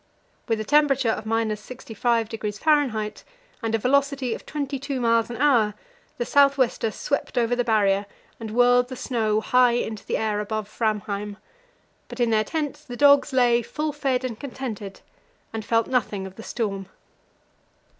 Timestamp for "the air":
10.03-10.39